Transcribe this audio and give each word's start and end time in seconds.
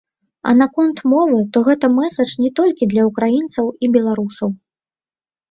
А 0.51 0.53
наконт 0.61 1.03
мовы, 1.11 1.41
то 1.57 1.61
гэты 1.67 1.89
мэсадж 1.97 2.33
не 2.47 2.51
толькі 2.61 2.89
для 2.95 3.05
ўкраінцаў 3.11 3.71
і 3.83 3.93
беларусаў! 3.99 4.49